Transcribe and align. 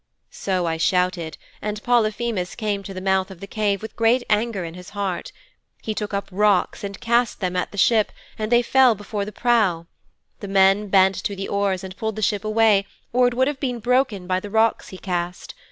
"''So 0.31 0.65
I 0.65 0.77
shouted, 0.77 1.37
and 1.61 1.83
Polyphemus 1.83 2.55
came 2.55 2.81
to 2.81 2.91
the 2.95 3.01
mouth 3.01 3.29
of 3.29 3.39
the 3.39 3.45
cave 3.45 3.83
with 3.83 3.95
great 3.95 4.23
anger 4.31 4.65
in 4.65 4.73
his 4.73 4.89
heart. 4.97 5.31
He 5.83 5.93
took 5.93 6.11
up 6.11 6.27
rocks 6.31 6.83
and 6.83 6.99
cast 6.99 7.39
them 7.39 7.55
at 7.55 7.71
the 7.71 7.77
ship 7.77 8.11
and 8.39 8.51
they 8.51 8.63
fell 8.63 8.95
before 8.95 9.25
the 9.25 9.31
prow. 9.31 9.85
The 10.39 10.47
men 10.47 10.87
bent 10.87 11.13
to 11.23 11.35
the 11.35 11.47
oars 11.47 11.83
and 11.83 11.95
pulled 11.95 12.15
the 12.15 12.23
ship 12.23 12.43
away 12.43 12.87
or 13.13 13.27
it 13.27 13.35
would 13.35 13.47
have 13.47 13.59
been 13.59 13.77
broken 13.77 14.25
by 14.25 14.39
the 14.39 14.49
rocks 14.49 14.89
he 14.89 14.97
cast. 14.97 15.53